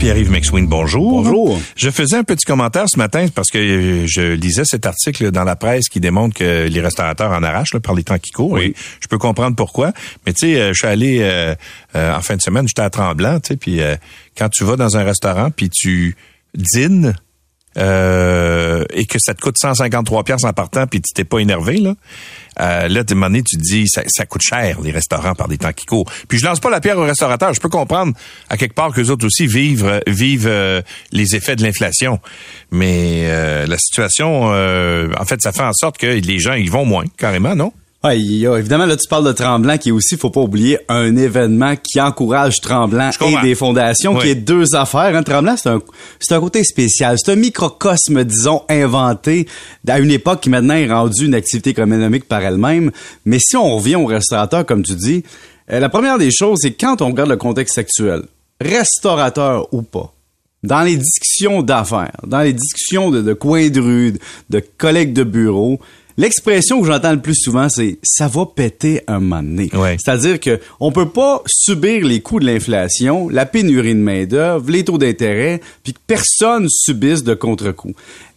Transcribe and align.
Pierre-Yves 0.00 0.30
McSween, 0.30 0.66
bonjour. 0.66 1.22
Bonjour. 1.22 1.60
Je 1.76 1.90
faisais 1.90 2.16
un 2.16 2.24
petit 2.24 2.46
commentaire 2.46 2.86
ce 2.88 2.96
matin 2.96 3.26
parce 3.34 3.50
que 3.50 4.06
je 4.06 4.32
lisais 4.32 4.64
cet 4.64 4.86
article 4.86 5.30
dans 5.30 5.44
la 5.44 5.56
presse 5.56 5.90
qui 5.90 6.00
démontre 6.00 6.34
que 6.34 6.66
les 6.68 6.80
restaurateurs 6.80 7.32
en 7.32 7.42
arrachent 7.42 7.74
là, 7.74 7.80
par 7.80 7.94
les 7.94 8.02
temps 8.02 8.18
qui 8.18 8.30
courent 8.30 8.58
et 8.60 8.74
je 9.00 9.08
peux 9.08 9.18
comprendre 9.18 9.56
pourquoi. 9.56 9.92
Mais 10.24 10.32
tu 10.32 10.46
sais, 10.46 10.58
euh, 10.58 10.68
je 10.72 10.78
suis 10.78 10.86
allé 10.86 11.18
euh, 11.20 11.54
euh, 11.96 12.16
en 12.16 12.22
fin 12.22 12.34
de 12.34 12.40
semaine, 12.40 12.66
j'étais 12.66 12.80
à 12.80 12.88
Tremblant, 12.88 13.40
tu 13.40 13.48
sais, 13.48 13.56
puis 13.56 13.80
quand 14.38 14.48
tu 14.48 14.64
vas 14.64 14.76
dans 14.76 14.96
un 14.96 15.04
restaurant 15.04 15.50
puis 15.50 15.68
tu 15.68 16.16
dînes 16.54 17.14
euh, 17.78 18.84
et 18.92 19.06
que 19.06 19.18
ça 19.20 19.32
te 19.32 19.40
coûte 19.40 19.56
153 19.58 20.24
pièces 20.24 20.44
en 20.44 20.52
partant 20.52 20.86
puis 20.86 21.00
tu 21.00 21.14
t'es 21.14 21.24
pas 21.24 21.38
énervé 21.38 21.76
là. 21.78 21.94
Euh, 22.58 22.88
là 22.88 23.04
de 23.04 23.14
donné 23.14 23.42
tu 23.42 23.56
te 23.56 23.62
dis 23.62 23.86
ça, 23.88 24.02
ça, 24.08 24.26
coûte 24.26 24.42
cher 24.42 24.80
les 24.80 24.90
restaurants 24.90 25.34
par 25.34 25.46
des 25.46 25.56
temps 25.56 25.72
qui 25.72 25.86
courent. 25.86 26.10
Puis 26.28 26.38
je 26.38 26.44
lance 26.44 26.58
pas 26.58 26.68
la 26.68 26.80
pierre 26.80 26.98
aux 26.98 27.04
restaurateurs. 27.04 27.54
Je 27.54 27.60
peux 27.60 27.68
comprendre 27.68 28.12
à 28.48 28.56
quelque 28.56 28.74
part 28.74 28.92
que 28.92 29.00
les 29.00 29.10
autres 29.10 29.24
aussi 29.24 29.46
vivent 29.46 30.02
vivent 30.06 30.48
euh, 30.48 30.82
les 31.12 31.36
effets 31.36 31.54
de 31.54 31.62
l'inflation. 31.62 32.18
Mais 32.72 33.22
euh, 33.26 33.66
la 33.66 33.78
situation 33.78 34.46
en 34.46 35.24
fait 35.24 35.40
ça 35.40 35.52
fait 35.52 35.62
en 35.62 35.72
sorte 35.72 35.96
que 35.96 36.06
les 36.06 36.38
gens 36.40 36.54
ils 36.54 36.70
vont 36.70 36.84
moins 36.84 37.04
carrément 37.16 37.54
non? 37.54 37.72
Ouais, 38.02 38.18
évidemment, 38.18 38.86
là, 38.86 38.96
tu 38.96 39.06
parles 39.06 39.26
de 39.26 39.32
Tremblant, 39.32 39.76
qui 39.76 39.90
est 39.90 39.92
aussi, 39.92 40.16
faut 40.16 40.30
pas 40.30 40.40
oublier, 40.40 40.78
un 40.88 41.16
événement 41.16 41.74
qui 41.76 42.00
encourage 42.00 42.54
Tremblant 42.62 43.10
et 43.10 43.42
des 43.42 43.54
fondations, 43.54 44.16
qui 44.16 44.28
est 44.28 44.34
deux 44.34 44.74
affaires. 44.74 45.14
Hein. 45.14 45.22
Tremblant, 45.22 45.54
c'est 45.58 45.68
un, 45.68 45.82
c'est 46.18 46.32
un 46.34 46.40
côté 46.40 46.64
spécial. 46.64 47.16
C'est 47.18 47.32
un 47.32 47.36
microcosme, 47.36 48.24
disons, 48.24 48.62
inventé 48.70 49.46
à 49.86 49.98
une 49.98 50.10
époque 50.10 50.40
qui 50.40 50.48
maintenant 50.48 50.76
est 50.76 50.90
rendue 50.90 51.26
une 51.26 51.34
activité 51.34 51.70
économique 51.70 52.26
par 52.26 52.42
elle-même. 52.42 52.90
Mais 53.26 53.38
si 53.38 53.58
on 53.58 53.76
revient 53.76 53.96
au 53.96 54.06
restaurateur, 54.06 54.64
comme 54.64 54.82
tu 54.82 54.94
dis, 54.94 55.22
euh, 55.70 55.78
la 55.78 55.90
première 55.90 56.16
des 56.16 56.30
choses, 56.30 56.60
c'est 56.62 56.72
quand 56.72 57.02
on 57.02 57.08
regarde 57.08 57.28
le 57.28 57.36
contexte 57.36 57.76
actuel, 57.76 58.22
restaurateur 58.62 59.68
ou 59.74 59.82
pas, 59.82 60.14
dans 60.62 60.80
les 60.80 60.96
discussions 60.96 61.60
d'affaires, 61.62 62.16
dans 62.26 62.40
les 62.40 62.54
discussions 62.54 63.10
de, 63.10 63.20
de 63.20 63.34
coins 63.34 63.68
de 63.68 63.80
rue, 63.80 64.14
de 64.48 64.62
collègues 64.78 65.12
de 65.12 65.24
bureau, 65.24 65.80
L'expression 66.16 66.80
que 66.80 66.86
j'entends 66.86 67.12
le 67.12 67.20
plus 67.20 67.34
souvent, 67.34 67.68
c'est 67.68 67.98
ça 68.02 68.28
va 68.28 68.46
péter 68.46 69.02
un 69.06 69.20
moment 69.20 69.42
donné. 69.42 69.70
C'est-à-dire 69.98 70.40
que 70.40 70.60
on 70.80 70.92
peut 70.92 71.08
pas 71.08 71.42
subir 71.46 72.04
les 72.04 72.20
coûts 72.20 72.40
de 72.40 72.46
l'inflation, 72.46 73.28
la 73.28 73.46
pénurie 73.46 73.94
de 73.94 74.00
main 74.00 74.24
d'œuvre, 74.24 74.70
les 74.70 74.84
taux 74.84 74.98
d'intérêt, 74.98 75.60
puis 75.82 75.92
que 75.92 76.00
personne 76.06 76.66
subisse 76.68 77.22
de 77.22 77.34
contre-coup. 77.34 77.92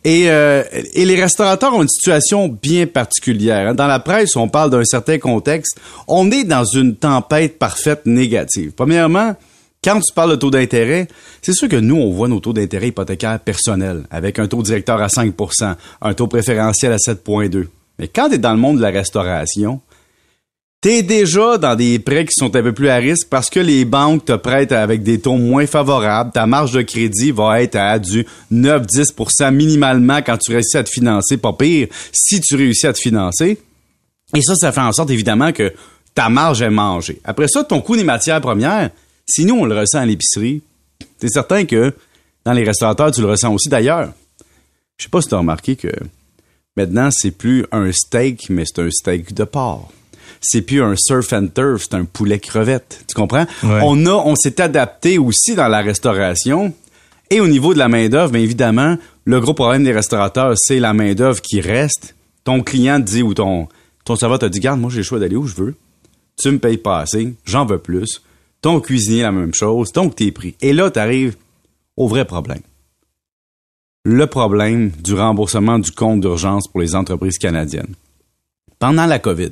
Et, 0.06 0.30
euh, 0.30 0.64
et 0.94 1.06
les 1.06 1.22
restaurateurs 1.22 1.74
ont 1.74 1.82
une 1.82 1.88
situation 1.88 2.50
bien 2.50 2.88
particulière. 2.88 3.70
Hein. 3.70 3.74
Dans 3.74 3.88
la 3.88 4.00
presse, 4.00 4.36
on 4.36 4.50
parle 4.50 4.70
d'un 4.70 4.84
certain 4.84 5.18
contexte. 5.18 5.80
On 6.08 6.30
est 6.30 6.44
dans 6.44 6.66
une 6.66 6.96
tempête 6.96 7.58
parfaite 7.58 8.06
négative. 8.06 8.74
Premièrement, 8.76 9.36
quand 9.84 10.00
tu 10.00 10.14
parles 10.14 10.32
de 10.32 10.36
taux 10.36 10.52
d'intérêt, 10.52 11.08
c'est 11.42 11.54
sûr 11.54 11.68
que 11.68 11.76
nous, 11.76 11.96
on 11.96 12.12
voit 12.12 12.28
nos 12.28 12.40
taux 12.40 12.54
d'intérêt 12.54 12.88
hypothécaires 12.88 13.40
personnels, 13.40 14.04
avec 14.10 14.40
un 14.40 14.48
taux 14.48 14.62
directeur 14.62 15.02
à 15.02 15.08
5% 15.08 15.76
un 16.02 16.14
taux 16.14 16.28
préférentiel 16.28 16.94
à 16.94 16.98
7,2 16.98 17.68
Mais 18.00 18.08
quand 18.08 18.30
tu 18.30 18.36
es 18.36 18.38
dans 18.38 18.54
le 18.54 18.60
monde 18.60 18.78
de 18.78 18.82
la 18.82 18.90
restauration, 18.90 19.82
tu 20.82 20.90
es 20.90 21.02
déjà 21.02 21.58
dans 21.58 21.76
des 21.76 21.98
prêts 22.00 22.26
qui 22.26 22.34
sont 22.34 22.54
un 22.56 22.62
peu 22.62 22.74
plus 22.74 22.90
à 22.90 22.98
risque 22.98 23.28
parce 23.30 23.50
que 23.50 23.60
les 23.60 23.86
banques 23.86 24.26
te 24.26 24.34
prêtent 24.34 24.74
avec 24.74 25.02
des 25.02 25.20
taux 25.20 25.38
moins 25.38 25.66
favorables. 25.66 26.32
Ta 26.34 26.46
marge 26.46 26.74
de 26.74 26.82
crédit 26.82 27.32
va 27.32 27.62
être 27.62 27.78
à 27.78 28.00
du 28.00 28.26
9-10% 28.52 29.54
minimalement 29.54 30.18
quand 30.18 30.38
tu 30.38 30.52
réussis 30.52 30.78
à 30.78 30.84
te 30.84 30.90
financer, 30.90 31.38
pas 31.38 31.54
pire, 31.54 31.88
si 32.12 32.42
tu 32.42 32.56
réussis 32.56 32.88
à 32.88 32.94
te 32.94 33.00
financer. 33.00 33.60
Et 34.36 34.42
ça, 34.42 34.56
ça 34.56 34.72
fait 34.72 34.82
en 34.82 34.92
sorte 34.92 35.10
évidemment 35.10 35.52
que 35.52 35.74
ta 36.14 36.30
marge 36.30 36.62
est 36.62 36.70
mangée. 36.70 37.22
Après 37.24 37.48
ça, 37.48 37.64
ton 37.64 37.82
coût 37.82 37.96
des 37.96 38.04
matières 38.04 38.42
premières, 38.42 38.90
si 39.26 39.46
nous, 39.46 39.56
on 39.56 39.66
le 39.66 39.78
ressent 39.78 40.00
à 40.00 40.06
l'épicerie, 40.06 40.62
c'est 41.20 41.30
certain 41.30 41.66
que 41.66 41.94
dans 42.46 42.54
les 42.54 42.64
restaurateurs, 42.64 43.12
tu 43.12 43.22
le 43.22 43.28
ressens 43.28 43.54
aussi. 43.54 43.70
D'ailleurs, 43.70 44.12
je 44.98 45.04
sais 45.04 45.10
pas 45.10 45.22
si 45.22 45.30
tu 45.30 45.36
as 45.36 45.40
remarqué 45.40 45.76
que 45.76 45.92
maintenant, 46.76 47.10
c'est 47.12 47.32
plus 47.32 47.66
un 47.72 47.92
steak, 47.92 48.50
mais 48.50 48.64
c'est 48.66 48.82
un 48.82 48.90
steak 48.92 49.34
de 49.34 49.44
porc. 49.44 49.92
C'est 50.42 50.62
plus 50.62 50.84
un 50.84 50.96
surf 50.98 51.32
and 51.32 51.48
turf, 51.56 51.84
c'est 51.90 51.96
un 51.96 52.04
poulet 52.06 52.40
crevette. 52.40 53.06
Tu 53.08 53.16
comprends? 53.16 53.46
On 53.64 54.06
a, 54.06 54.12
on 54.12 54.36
s'est 54.36 54.60
adapté 54.60 55.18
aussi 55.18 55.56
dans 55.56 55.70
la 55.70 55.82
restauration. 55.82 56.74
Et 57.30 57.40
au 57.40 57.48
niveau 57.48 57.74
de 57.74 57.80
la 57.80 57.88
main-d'œuvre, 57.88 58.32
bien 58.34 58.42
évidemment, 58.42 58.98
le 59.24 59.40
gros 59.40 59.54
problème 59.54 59.86
des 59.86 59.94
restaurateurs, 59.94 60.54
c'est 60.58 60.80
la 60.80 60.94
main-d'œuvre 60.94 61.42
qui 61.42 61.62
reste. 61.62 62.16
Ton 62.44 62.62
client 62.62 63.00
te 63.00 63.06
dit 63.06 63.24
ou 63.24 63.34
ton, 63.34 63.70
ton 64.04 64.18
serveur 64.18 64.40
te 64.40 64.46
dit, 64.46 64.60
garde, 64.60 64.82
moi, 64.82 64.90
j'ai 64.92 64.98
le 64.98 65.04
choix 65.04 65.20
d'aller 65.20 65.38
où 65.38 65.48
je 65.48 65.56
veux. 65.56 65.76
Tu 66.38 66.52
me 66.52 66.60
payes 66.60 66.78
pas 66.78 67.00
assez, 67.00 67.34
j'en 67.46 67.66
veux 67.66 67.78
plus 67.78 68.22
ton 68.64 68.80
cuisinier 68.80 69.22
la 69.24 69.32
même 69.32 69.54
chose, 69.54 69.92
donc 69.92 70.16
t'es 70.16 70.32
pris. 70.32 70.56
Et 70.62 70.74
là, 70.74 70.90
tu 70.90 70.98
arrives 70.98 71.36
au 71.98 72.08
vrai 72.08 72.26
problème. 72.26 72.62
Le 74.06 74.26
problème 74.26 74.90
du 74.90 75.14
remboursement 75.14 75.80
du 75.80 75.92
compte 75.92 76.22
d'urgence 76.22 76.68
pour 76.68 76.80
les 76.80 76.96
entreprises 76.96 77.38
canadiennes. 77.38 77.94
Pendant 78.80 79.06
la 79.06 79.20
COVID, 79.20 79.52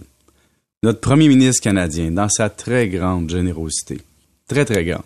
notre 0.84 1.02
premier 1.02 1.28
ministre 1.28 1.62
canadien, 1.62 2.10
dans 2.12 2.30
sa 2.30 2.50
très 2.50 2.88
grande 2.88 3.30
générosité, 3.30 4.00
très 4.48 4.66
très 4.66 4.86
grande, 4.86 5.04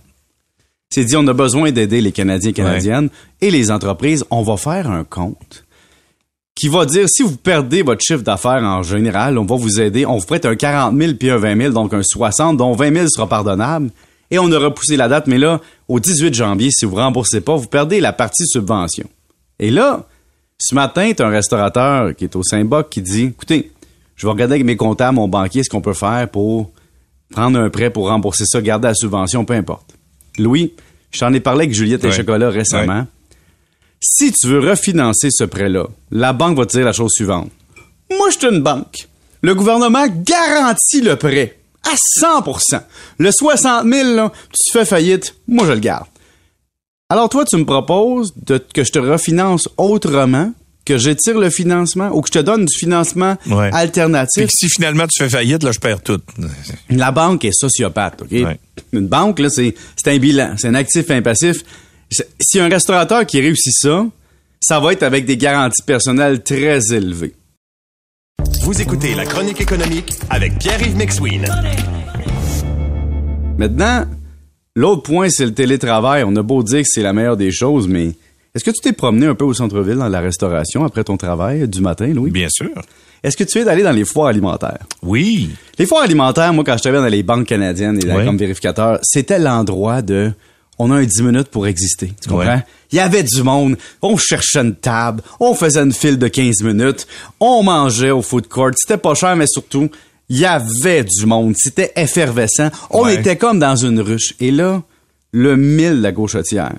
s'est 0.90 1.06
dit 1.06 1.18
on 1.18 1.28
a 1.28 1.34
besoin 1.34 1.72
d'aider 1.72 2.00
les 2.00 2.12
Canadiens 2.12 2.52
et 2.52 2.54
Canadiennes 2.54 3.10
et 3.42 3.50
les 3.50 3.72
entreprises, 3.72 4.24
on 4.30 4.44
va 4.44 4.56
faire 4.56 4.90
un 4.90 5.04
compte 5.04 5.65
qui 6.56 6.70
va 6.70 6.86
dire 6.86 7.08
si 7.10 7.22
vous 7.22 7.36
perdez 7.36 7.82
votre 7.82 8.02
chiffre 8.02 8.24
d'affaires 8.24 8.64
en 8.64 8.82
général, 8.82 9.38
on 9.38 9.46
va 9.46 9.56
vous 9.58 9.82
aider. 9.82 10.06
On 10.06 10.18
vous 10.18 10.26
prête 10.26 10.46
un 10.46 10.56
40 10.56 10.98
000 10.98 11.14
puis 11.20 11.30
un 11.30 11.38
20 11.38 11.58
000, 11.58 11.74
donc 11.74 11.94
un 11.94 12.02
60, 12.02 12.58
dont 12.58 12.74
20 12.74 12.94
000 12.94 13.08
sera 13.10 13.28
pardonnable. 13.28 13.90
Et 14.32 14.40
on 14.40 14.52
a 14.52 14.58
repoussé 14.58 14.98
la 14.98 15.08
date, 15.08 15.28
mais 15.28 15.38
là, 15.38 15.62
au 15.88 16.00
18 16.00 16.34
janvier, 16.34 16.72
si 16.72 16.86
vous 16.86 16.96
remboursez 16.96 17.42
pas, 17.42 17.56
vous 17.56 17.68
perdez 17.68 18.00
la 18.00 18.14
partie 18.14 18.46
subvention. 18.48 19.08
Et 19.60 19.70
là, 19.70 20.08
ce 20.58 20.74
matin, 20.74 21.12
tu 21.16 21.22
un 21.22 21.30
restaurateur 21.30 22.16
qui 22.16 22.24
est 22.24 22.36
au 22.36 22.44
Saint-Boc 22.44 22.90
qui 22.90 23.02
dit 23.02 23.26
Écoutez, 23.26 23.72
je 24.16 24.26
vais 24.26 24.32
regarder 24.32 24.56
avec 24.56 24.66
mes 24.66 24.78
comptables, 24.78 25.16
mon 25.16 25.28
banquier, 25.28 25.64
ce 25.64 25.70
qu'on 25.70 25.82
peut 25.82 25.94
faire 25.94 26.30
pour 26.30 26.72
prendre 27.32 27.60
un 27.60 27.70
prêt 27.70 27.90
pour 27.90 28.08
rembourser 28.08 28.46
ça, 28.46 28.62
garder 28.62 28.88
la 28.88 28.94
subvention, 28.94 29.44
peu 29.44 29.54
importe. 29.54 29.96
Louis, 30.38 30.74
j'en 31.12 31.34
ai 31.34 31.40
parlé 31.42 31.66
avec 31.66 31.74
Juliette 31.74 32.06
et 32.06 32.12
Chocolat 32.12 32.50
récemment. 32.50 33.08
Si 34.08 34.32
tu 34.32 34.48
veux 34.48 34.60
refinancer 34.60 35.30
ce 35.32 35.44
prêt-là, 35.44 35.88
la 36.12 36.32
banque 36.32 36.58
va 36.60 36.68
te 36.68 36.78
dire 36.78 36.86
la 36.86 36.94
chose 36.94 37.12
suivante. 37.12 37.50
Moi, 38.12 38.30
je 38.30 38.38
suis 38.38 38.56
une 38.56 38.62
banque. 38.62 39.08
Le 39.42 39.56
gouvernement 39.56 40.06
garantit 40.08 41.02
le 41.02 41.16
prêt 41.16 41.58
à 41.84 41.96
100% 42.22 42.82
Le 43.18 43.32
60 43.32 43.92
000, 43.92 44.30
tu 44.30 44.72
fais 44.72 44.86
faillite, 44.86 45.36
moi, 45.48 45.66
je 45.66 45.72
le 45.72 45.80
garde. 45.80 46.06
Alors, 47.10 47.30
toi, 47.30 47.46
tu 47.46 47.58
me 47.58 47.66
proposes 47.66 48.34
de, 48.46 48.60
que 48.60 48.84
je 48.84 48.92
te 48.92 49.00
refinance 49.00 49.70
autrement, 49.78 50.54
que 50.86 51.00
j'étire 51.00 51.40
le 51.40 51.50
financement 51.50 52.10
ou 52.14 52.22
que 52.22 52.28
je 52.28 52.40
te 52.40 52.44
donne 52.44 52.66
du 52.66 52.78
financement 52.78 53.38
alternatif. 53.74 54.44
Et 54.44 54.48
si 54.52 54.70
finalement 54.70 55.08
tu 55.08 55.24
fais 55.24 55.30
faillite, 55.30 55.64
là, 55.64 55.72
je 55.72 55.80
perds 55.80 56.04
tout. 56.04 56.22
La 56.92 57.12
banque 57.12 57.44
est 57.44 57.60
sociopathe, 57.60 58.22
OK? 58.22 58.38
Une 58.94 59.08
banque, 59.08 59.40
là, 59.40 59.50
c'est 59.50 59.74
un 60.06 60.18
bilan, 60.18 60.54
c'est 60.58 60.68
un 60.68 60.76
actif 60.76 61.10
et 61.10 61.16
un 61.16 61.24
passif 61.24 61.64
si 62.40 62.60
un 62.60 62.70
restaurateur 62.70 63.26
qui 63.26 63.40
réussit 63.42 63.74
ça, 63.74 64.06
ça 64.62 64.80
va 64.80 64.94
être 64.94 65.04
avec 65.04 65.26
des 65.26 65.38
garanties 65.38 65.84
personnelles 65.84 66.44
très 66.44 66.94
élevées. 66.94 67.36
Vous 68.64 68.82
écoutez 68.82 69.14
la 69.16 69.26
chronique 69.26 69.62
économique 69.62 70.14
avec 70.30 70.58
Pierre-Yves 70.58 70.98
Maxwin. 70.98 71.46
Maintenant, 73.58 74.06
l'autre 74.76 75.04
point, 75.04 75.30
c'est 75.30 75.46
le 75.46 75.54
télétravail. 75.54 76.24
On 76.26 76.36
a 76.36 76.42
beau 76.42 76.64
dire 76.64 76.82
que 76.82 76.88
c'est 76.90 77.04
la 77.04 77.14
meilleure 77.14 77.38
des 77.38 77.52
choses, 77.52 77.88
mais 77.88 78.16
est-ce 78.54 78.64
que 78.64 78.72
tu 78.72 78.82
t'es 78.82 78.94
promené 78.94 79.28
un 79.28 79.36
peu 79.36 79.46
au 79.46 79.54
centre-ville 79.54 79.98
dans 79.98 80.10
la 80.10 80.20
restauration 80.20 80.84
après 80.84 81.04
ton 81.04 81.18
travail 81.18 81.68
du 81.68 81.82
matin, 81.82 82.08
Louis? 82.08 82.32
Bien 82.32 82.50
sûr. 82.50 82.72
Est-ce 83.24 83.38
que 83.38 83.44
tu 83.44 83.60
es 83.60 83.66
d'aller 83.66 83.84
dans 83.84 83.92
les 83.92 84.06
foires 84.06 84.28
alimentaires? 84.28 84.86
Oui. 85.02 85.50
Les 85.78 85.86
foires 85.86 86.04
alimentaires, 86.04 86.54
moi, 86.54 86.64
quand 86.64 86.78
je 86.78 86.82
travaillais 86.82 87.04
dans 87.04 87.10
les 87.10 87.24
banques 87.24 87.48
canadiennes 87.48 88.00
et 88.00 88.26
comme 88.26 88.38
vérificateur, 88.38 89.00
c'était 89.04 89.40
l'endroit 89.40 90.02
de 90.02 90.32
on 90.78 90.92
a 90.92 90.96
un 90.96 91.04
10 91.04 91.22
minutes 91.22 91.48
pour 91.48 91.68
exister. 91.68 92.14
Tu 92.22 92.30
comprends? 92.30 92.62
Il 92.92 92.98
y 92.98 93.00
avait 93.00 93.24
du 93.24 93.44
monde. 93.44 93.78
On 94.02 94.18
cherchait 94.18 94.60
une 94.60 94.76
table. 94.76 95.22
On 95.40 95.54
faisait 95.54 95.82
une 95.82 95.94
file 95.94 96.18
de 96.18 96.28
15 96.28 96.62
minutes. 96.64 97.08
On 97.40 97.64
mangeait 97.64 98.12
au 98.12 98.22
food 98.22 98.48
court. 98.48 98.72
C'était 98.76 98.98
pas 98.98 99.16
cher, 99.16 99.36
mais 99.36 99.48
surtout, 99.48 99.90
il 100.30 100.40
y 100.40 100.46
avait 100.46 101.04
du 101.04 101.26
monde. 101.26 101.56
C'était 101.58 101.92
effervescent. 101.96 102.70
On 102.90 103.08
était 103.08 103.38
comme 103.38 103.60
dans 103.60 103.76
une 103.76 104.00
ruche. 104.00 104.36
Et 104.40 104.52
là, 104.52 104.84
le 105.32 105.56
1000 105.58 105.98
de 105.98 106.02
la 106.02 106.12
gauchetière, 106.12 106.76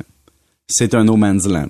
c'est 0.69 0.95
un 0.95 1.05
no 1.05 1.17
man's 1.17 1.47
land. 1.47 1.69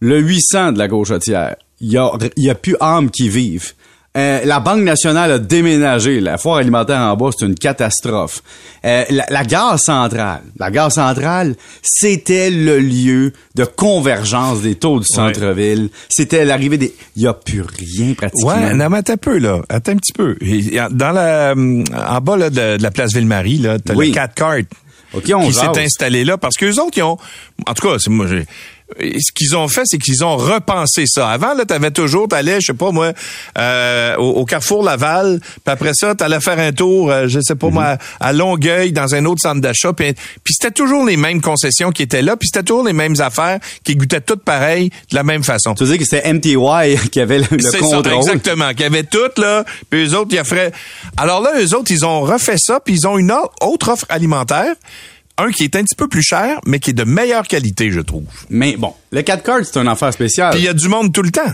Le 0.00 0.20
800 0.20 0.72
de 0.72 0.78
la 0.78 0.88
gauchetière, 0.88 1.56
il 1.80 1.92
y 1.92 1.96
a, 1.96 2.10
y 2.36 2.50
a 2.50 2.54
plus 2.54 2.76
âme 2.80 3.10
qui 3.10 3.28
vive. 3.28 3.72
Euh, 4.16 4.44
la 4.44 4.60
Banque 4.60 4.82
nationale 4.82 5.32
a 5.32 5.38
déménagé. 5.40 6.20
La 6.20 6.38
foire 6.38 6.58
alimentaire 6.58 7.00
en 7.00 7.16
bas, 7.16 7.30
c'est 7.36 7.46
une 7.46 7.56
catastrophe. 7.56 8.42
Euh, 8.84 9.04
la, 9.10 9.44
gare 9.44 9.78
centrale. 9.80 10.42
La 10.56 10.70
gare 10.70 10.92
centrale, 10.92 11.56
c'était 11.82 12.50
le 12.50 12.78
lieu 12.78 13.32
de 13.56 13.64
convergence 13.64 14.62
des 14.62 14.76
taux 14.76 15.00
du 15.00 15.06
centre-ville. 15.06 15.88
C'était 16.08 16.44
l'arrivée 16.44 16.78
des... 16.78 16.94
Il 17.16 17.22
n'y 17.22 17.28
a 17.28 17.34
plus 17.34 17.62
rien 17.62 18.14
pratiquement. 18.14 18.54
Ouais, 18.54 18.74
non, 18.74 18.88
mais 18.88 18.98
attends 18.98 19.14
un 19.14 19.16
peu, 19.16 19.38
là. 19.38 19.62
Attends 19.68 19.92
un 19.92 19.96
petit 19.96 20.12
peu. 20.12 20.36
Dans 20.92 21.10
la, 21.10 21.54
en 21.54 22.20
bas 22.20 22.36
là, 22.36 22.50
de, 22.50 22.80
la 22.80 22.90
place 22.92 23.12
Ville-Marie, 23.14 23.58
là, 23.58 23.78
t'as 23.80 23.94
le 23.94 24.12
4 24.12 24.34
cart 24.34 24.58
qui 25.22 25.52
s'est 25.52 25.66
installé 25.78 26.24
là 26.24 26.38
parce 26.38 26.56
qu'eux 26.56 26.80
autres, 26.80 26.90
qui 26.90 27.02
ont... 27.02 27.16
En 27.66 27.74
tout 27.74 27.88
cas, 27.88 27.96
c'est 27.98 28.10
moi, 28.10 28.26
ce 29.00 29.32
qu'ils 29.32 29.56
ont 29.56 29.66
fait, 29.68 29.82
c'est 29.84 29.98
qu'ils 29.98 30.24
ont 30.24 30.36
repensé 30.36 31.04
ça. 31.06 31.30
Avant, 31.30 31.54
là, 31.54 31.64
t'avais 31.64 31.90
toujours, 31.90 32.28
t'allais, 32.28 32.60
je 32.60 32.66
sais 32.66 32.74
pas 32.74 32.90
moi, 32.90 33.12
euh, 33.58 34.16
au, 34.16 34.44
Carrefour 34.44 34.82
Laval, 34.82 35.40
puis 35.40 35.72
après 35.72 35.92
ça, 35.94 36.14
t'allais 36.14 36.40
faire 36.40 36.58
un 36.58 36.72
tour, 36.72 37.10
euh, 37.10 37.26
je 37.26 37.40
sais 37.40 37.54
pas 37.54 37.70
moi, 37.70 37.96
à 38.20 38.32
Longueuil, 38.32 38.92
dans 38.92 39.14
un 39.14 39.24
autre 39.24 39.40
centre 39.40 39.60
d'achat, 39.60 39.92
puis, 39.92 40.14
c'était 40.46 40.70
toujours 40.70 41.04
les 41.04 41.16
mêmes 41.16 41.40
concessions 41.40 41.90
qui 41.90 42.02
étaient 42.02 42.22
là, 42.22 42.36
puis 42.36 42.48
c'était 42.52 42.62
toujours 42.62 42.84
les 42.84 42.92
mêmes 42.92 43.14
affaires 43.20 43.58
qui 43.84 43.96
goûtaient 43.96 44.20
toutes 44.20 44.44
pareilles 44.44 44.90
de 45.10 45.16
la 45.16 45.22
même 45.22 45.42
façon. 45.42 45.74
Tu 45.74 45.84
veux 45.84 45.90
dire 45.90 45.98
que 45.98 46.04
c'était 46.04 46.32
MTY 46.32 47.08
qui 47.10 47.20
avait 47.20 47.38
le, 47.38 47.46
le 47.50 47.80
contrôle? 47.80 48.04
Ça, 48.04 48.16
exactement, 48.16 48.72
qui 48.74 48.84
avait 48.84 49.04
tout, 49.04 49.30
là, 49.38 49.64
puis 49.88 50.04
eux 50.04 50.16
autres, 50.16 50.32
ils 50.32 50.40
offraient... 50.40 50.72
Alors 51.16 51.40
là, 51.40 51.52
eux 51.58 51.74
autres, 51.74 51.90
ils 51.90 52.04
ont 52.04 52.20
refait 52.20 52.58
ça, 52.58 52.80
puis 52.80 52.94
ils 52.94 53.06
ont 53.06 53.18
une 53.18 53.32
autre 53.32 53.92
offre 53.92 54.06
alimentaire 54.10 54.74
un 55.38 55.50
qui 55.50 55.64
est 55.64 55.76
un 55.76 55.82
petit 55.82 55.96
peu 55.96 56.08
plus 56.08 56.22
cher, 56.22 56.60
mais 56.66 56.78
qui 56.78 56.90
est 56.90 56.94
de 56.94 57.04
meilleure 57.04 57.46
qualité, 57.46 57.90
je 57.90 58.00
trouve. 58.00 58.24
Mais 58.50 58.76
bon, 58.76 58.94
le 59.10 59.22
4 59.22 59.42
cards, 59.42 59.64
c'est 59.64 59.78
un 59.78 59.86
affaire 59.86 60.12
spécial. 60.12 60.50
Puis 60.52 60.60
il 60.60 60.64
y 60.64 60.68
a 60.68 60.74
du 60.74 60.88
monde 60.88 61.12
tout 61.12 61.22
le 61.22 61.30
temps. 61.30 61.52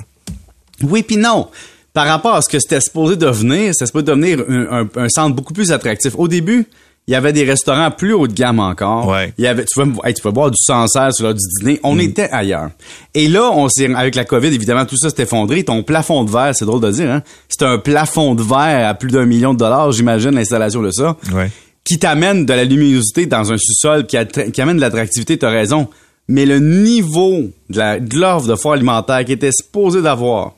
Oui, 0.82 1.02
puis 1.02 1.16
non. 1.16 1.48
Par 1.92 2.06
rapport 2.06 2.34
à 2.34 2.42
ce 2.42 2.48
que 2.48 2.58
c'était 2.58 2.80
supposé 2.80 3.16
devenir, 3.16 3.72
c'était 3.72 3.86
supposé 3.86 4.04
devenir 4.04 4.44
un, 4.48 5.08
centre 5.08 5.34
beaucoup 5.34 5.52
plus 5.52 5.72
attractif. 5.72 6.12
Au 6.16 6.28
début, 6.28 6.66
il 7.08 7.12
y 7.12 7.16
avait 7.16 7.32
des 7.32 7.42
restaurants 7.42 7.90
plus 7.90 8.12
haut 8.12 8.28
de 8.28 8.32
gamme 8.32 8.60
encore. 8.60 9.08
Ouais. 9.08 9.32
Il 9.36 9.44
y 9.44 9.48
avait, 9.48 9.64
tu 9.64 9.80
peux, 9.80 10.12
tu 10.12 10.22
peux 10.22 10.30
boire 10.30 10.50
du 10.50 10.58
Sancerre 10.58 11.12
sur 11.12 11.24
l'heure 11.24 11.34
du 11.34 11.40
dîner. 11.58 11.80
On 11.82 11.96
mm. 11.96 12.00
était 12.00 12.30
ailleurs. 12.30 12.70
Et 13.14 13.26
là, 13.26 13.50
on 13.52 13.68
s'est, 13.68 13.92
avec 13.92 14.14
la 14.14 14.24
COVID, 14.24 14.48
évidemment, 14.48 14.84
tout 14.84 14.96
ça 14.96 15.10
s'est 15.10 15.22
effondré. 15.22 15.64
Ton 15.64 15.82
plafond 15.82 16.22
de 16.22 16.30
verre, 16.30 16.54
c'est 16.54 16.66
drôle 16.66 16.80
de 16.80 16.92
dire, 16.92 17.10
hein? 17.10 17.22
C'est 17.48 17.62
un 17.62 17.78
plafond 17.78 18.36
de 18.36 18.42
verre 18.42 18.88
à 18.88 18.94
plus 18.94 19.10
d'un 19.10 19.26
million 19.26 19.52
de 19.52 19.58
dollars, 19.58 19.90
j'imagine, 19.90 20.30
l'installation 20.30 20.82
de 20.82 20.92
ça. 20.92 21.16
Ouais 21.32 21.50
qui 21.84 21.98
t'amène 21.98 22.46
de 22.46 22.52
la 22.52 22.64
luminosité 22.64 23.26
dans 23.26 23.52
un 23.52 23.56
sous-sol, 23.56 24.06
qui, 24.06 24.16
amène 24.16 24.76
de 24.76 24.80
l'attractivité, 24.80 25.38
tu 25.38 25.46
as 25.46 25.50
raison. 25.50 25.88
Mais 26.28 26.46
le 26.46 26.58
niveau 26.58 27.50
de 27.68 28.18
l'offre 28.18 28.46
de, 28.46 28.54
foire 28.54 28.74
alimentaire 28.74 29.24
qui 29.24 29.32
était 29.32 29.52
supposé 29.52 30.00
d'avoir 30.00 30.54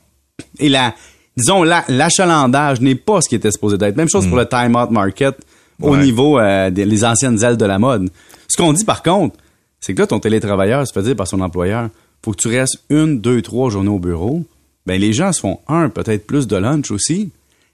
et 0.59 0.69
la, 0.69 0.93
disons, 1.37 1.63
l'achalandage 1.63 2.81
n'est 2.81 2.95
pas 2.95 3.21
ce 3.21 3.29
qui 3.29 3.35
était 3.35 3.51
supposé 3.51 3.77
d'être. 3.77 3.95
Même 3.95 4.09
chose 4.09 4.27
pour 4.27 4.37
le 4.37 4.47
time 4.47 4.75
out 4.75 4.91
market 4.91 5.35
au 5.81 5.97
niveau 5.97 6.39
euh, 6.39 6.69
des 6.69 7.05
anciennes 7.05 7.41
ailes 7.43 7.57
de 7.57 7.65
la 7.65 7.79
mode. 7.79 8.09
Ce 8.47 8.61
qu'on 8.61 8.73
dit 8.73 8.85
par 8.85 9.01
contre, 9.01 9.37
c'est 9.79 9.93
que 9.93 10.01
là, 10.01 10.07
ton 10.07 10.19
télétravailleur 10.19 10.87
se 10.87 10.93
fait 10.93 11.01
dire 11.01 11.15
par 11.15 11.27
son 11.27 11.41
employeur, 11.41 11.89
faut 12.23 12.31
que 12.31 12.37
tu 12.37 12.47
restes 12.47 12.83
une, 12.89 13.19
deux, 13.19 13.41
trois 13.41 13.69
journées 13.69 13.89
au 13.89 13.99
bureau. 13.99 14.43
Ben, 14.85 14.99
les 14.99 15.13
gens 15.13 15.31
se 15.33 15.41
font 15.41 15.59
un, 15.67 15.89
peut-être 15.89 16.25
plus 16.25 16.47
de 16.47 16.55
lunch 16.55 16.91
aussi. 16.91 17.31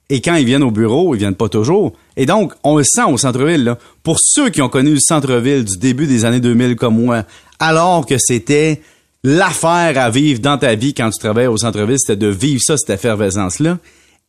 Et 0.10 0.22
quand 0.22 0.36
ils 0.36 0.46
viennent 0.46 0.64
au 0.64 0.72
bureau, 0.72 1.14
ils 1.14 1.20
viennent 1.20 1.36
pas 1.36 1.50
toujours. 1.50 1.94
Et 2.18 2.26
donc, 2.26 2.54
on 2.64 2.78
le 2.78 2.84
sent 2.84 3.04
au 3.04 3.18
centre-ville. 3.18 3.76
Pour 4.02 4.18
ceux 4.20 4.50
qui 4.50 4.62
ont 4.62 4.70
connu 4.70 4.94
le 4.94 5.00
centre-ville 5.00 5.64
du 5.64 5.78
début 5.78 6.08
des 6.08 6.26
années 6.26 6.40
2000 6.40 6.76
comme 6.76 7.04
moi, 7.04 7.24
alors 7.60 8.06
que 8.06 8.16
c'était 8.18 8.82
l'affaire 9.24 9.98
à 9.98 10.10
vivre 10.10 10.40
dans 10.40 10.58
ta 10.58 10.76
vie 10.76 10.94
quand 10.94 11.10
tu 11.12 11.20
travaillais 11.20 11.48
au 11.48 11.58
centre-ville, 11.58 12.00
c'était 12.00 12.16
de 12.16 12.28
vivre 12.28 12.62
ça, 12.64 12.78
cette 12.78 12.90
effervescence-là, 12.90 13.78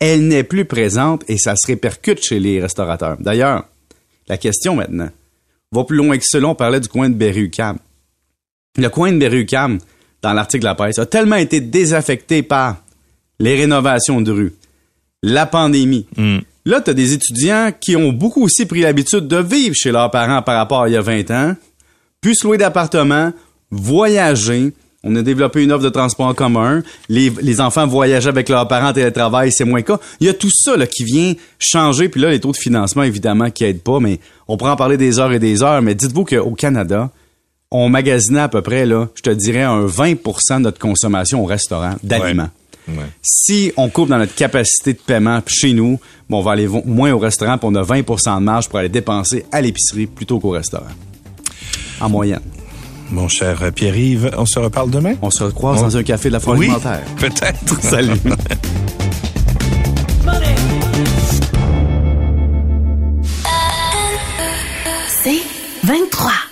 elle 0.01 0.27
n'est 0.27 0.45
plus 0.45 0.65
présente 0.65 1.25
et 1.29 1.39
ça 1.39 1.55
se 1.57 1.67
répercute 1.67 2.23
chez 2.23 2.41
les 2.41 2.61
restaurateurs. 2.61 3.17
D'ailleurs, 3.21 3.65
la 4.29 4.39
question 4.39 4.77
maintenant 4.77 5.09
va 5.73 5.85
plus 5.85 5.97
loin 5.97 6.17
que 6.19 6.25
cela. 6.27 6.49
On 6.49 6.55
parlait 6.55 6.81
du 6.81 6.89
coin 6.89 7.09
de 7.09 7.15
Berry-UQAM. 7.15 7.79
Le 8.77 8.89
coin 8.89 9.13
de 9.13 9.19
Berry-UQAM, 9.19 9.79
dans 10.23 10.33
l'article 10.33 10.63
de 10.63 10.69
la 10.69 10.75
presse, 10.75 10.99
a 10.99 11.07
tellement 11.07 11.37
été 11.37 11.61
désaffecté 11.61 12.43
par 12.43 12.83
les 13.39 13.57
rénovations 13.57 14.21
de 14.21 14.33
rue, 14.33 14.55
la 15.23 15.47
pandémie. 15.47 16.07
Hmm. 16.17 16.39
Là, 16.65 16.81
tu 16.81 16.91
as 16.91 16.95
des 16.95 17.13
étudiants 17.13 17.71
qui 17.79 17.97
ont 17.97 18.13
beaucoup 18.13 18.43
aussi 18.43 18.67
pris 18.67 18.81
l'habitude 18.81 19.27
de 19.27 19.37
vivre 19.37 19.75
chez 19.75 19.93
leurs 19.93 20.11
parents 20.11 20.43
par 20.43 20.57
rapport 20.57 20.83
à 20.83 20.89
il 20.89 20.93
y 20.93 20.97
a 20.97 21.01
20 21.01 21.31
ans, 21.31 21.57
puis 22.21 22.35
se 22.35 22.47
louer 22.47 22.59
d'appartements, 22.59 23.33
voyager. 23.71 24.73
On 25.03 25.17
a 25.17 25.23
développé 25.23 25.65
une 25.65 25.73
offre 25.73 25.85
de 25.85 25.89
transport 25.89 26.27
en 26.27 26.35
commun. 26.35 26.83
Les, 27.09 27.61
enfants 27.63 27.87
voyagent 27.87 28.27
avec 28.27 28.51
leurs 28.51 28.69
parents 28.69 28.89
en 28.89 28.93
télétravail, 28.93 29.51
c'est 29.51 29.65
moins 29.65 29.81
cas. 29.81 29.99
Il 30.21 30.27
y 30.27 30.31
a 30.31 30.35
tout 30.35 30.51
ça 30.53 30.77
là, 30.77 30.87
qui 30.87 31.05
vient 31.05 31.33
changer. 31.59 32.11
Puis 32.11 32.21
là, 32.21 32.31
les 32.31 32.41
taux 32.41 32.53
de 32.53 32.59
financement, 32.59 33.03
évidemment, 33.03 33.51
qui 33.51 33.65
aident 33.65 33.81
pas, 33.81 33.99
mais 33.99 34.21
on 34.47 34.59
pourrait 34.59 34.73
en 34.73 34.77
parler 34.77 34.99
des 34.99 35.19
heures 35.19 35.33
et 35.33 35.39
des 35.39 35.63
heures. 35.63 35.81
Mais 35.81 35.95
dites-vous 35.95 36.27
qu'au 36.27 36.51
Canada, 36.51 37.11
on 37.71 37.89
magasinait 37.89 38.41
à 38.41 38.49
peu 38.49 38.61
près, 38.61 38.85
là, 38.85 39.09
je 39.15 39.23
te 39.23 39.31
dirais, 39.31 39.63
un 39.63 39.87
20% 39.87 40.57
de 40.57 40.59
notre 40.59 40.79
consommation 40.79 41.43
au 41.43 41.47
restaurant 41.47 41.95
d'aliments. 42.03 42.51
Si 43.23 43.73
on 43.77 43.89
coupe 43.89 44.09
dans 44.09 44.19
notre 44.19 44.35
capacité 44.35 44.93
de 44.93 44.99
paiement 44.99 45.41
chez 45.47 45.73
nous, 45.73 45.99
bon, 46.29 46.39
on 46.39 46.43
va 46.43 46.53
aller 46.53 46.69
moins 46.85 47.13
au 47.13 47.19
restaurant, 47.19 47.59
puis 47.59 47.69
on 47.71 47.75
a 47.75 47.83
20% 47.83 48.39
de 48.39 48.45
marge 48.45 48.69
pour 48.69 48.79
aller 48.79 48.89
dépenser 48.89 49.45
à 49.53 49.61
l'épicerie 49.61 50.07
plutôt 50.07 50.41
qu'au 50.41 50.51
restaurant. 50.51 50.87
En 52.01 52.09
moyenne. 52.09 52.41
Mon 53.11 53.29
cher 53.29 53.73
Pierre-Yves, 53.75 54.31
on 54.37 54.47
se 54.47 54.59
reparle 54.59 54.91
demain? 54.91 55.15
On 55.21 55.31
se 55.31 55.43
recroise 55.43 55.81
dans 55.81 55.97
un 55.97 56.03
café 56.03 56.29
de 56.29 56.35
la 56.35 56.41
foire 56.41 56.57
oui, 56.57 56.71
Peut-être. 57.19 57.81
Salut. 57.83 58.13
C'est 65.23 65.43
23. 65.85 66.50